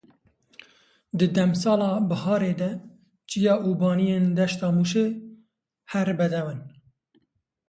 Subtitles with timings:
[1.17, 2.69] Di demsala biharê de
[3.29, 5.07] çiya û baniyên deşta Mûşê
[5.91, 6.61] her bedew in.